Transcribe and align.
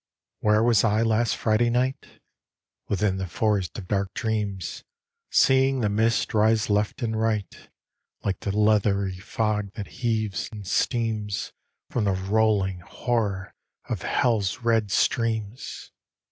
Where 0.39 0.63
was 0.63 0.83
I 0.83 1.03
last 1.03 1.35
Friday 1.37 1.69
night? 1.69 2.19
Within 2.87 3.17
the 3.17 3.27
forest 3.27 3.77
of 3.77 3.87
dark 3.87 4.15
dreams 4.15 4.83
Seeing 5.29 5.81
the 5.81 5.89
mists 5.89 6.33
rise 6.33 6.71
left 6.71 7.03
and 7.03 7.15
right, 7.15 7.69
Like 8.23 8.39
the 8.39 8.51
leathery 8.57 9.19
fog 9.19 9.73
that 9.73 9.85
heaves 10.01 10.49
and 10.51 10.65
steams 10.67 11.53
From 11.91 12.05
the 12.05 12.13
rolling 12.13 12.79
horror 12.79 13.53
of 13.87 14.01
Hell's 14.01 14.61
red 14.61 14.89
streams. 14.89 15.91